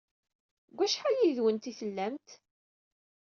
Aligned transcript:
Deg 0.69 0.77
wacḥal 0.79 1.15
yid-went 1.19 1.69
ay 1.69 1.75
tellamt? 1.79 2.29